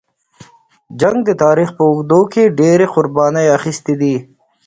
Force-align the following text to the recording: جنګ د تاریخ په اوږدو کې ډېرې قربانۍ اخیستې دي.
جنګ 0.99 1.17
د 1.27 1.31
تاریخ 1.43 1.69
په 1.77 1.83
اوږدو 1.89 2.21
کې 2.31 2.53
ډېرې 2.59 2.85
قربانۍ 2.95 3.45
اخیستې 3.57 3.93
دي. 4.01 4.15